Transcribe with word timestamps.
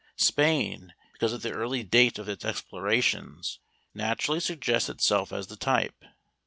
Spain, 0.17 0.95
because 1.13 1.31
of 1.31 1.43
the 1.43 1.51
early 1.51 1.83
date 1.83 2.17
of 2.17 2.27
its 2.27 2.43
explorations, 2.43 3.59
naturally 3.93 4.39
suggests 4.39 4.89
itself 4.89 5.31
as 5.31 5.45
the 5.45 5.55
type. 5.55 6.03